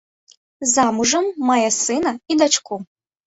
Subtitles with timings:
[0.69, 2.81] Замужам, мае сына і дачку.